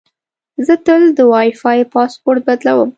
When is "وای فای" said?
1.31-1.79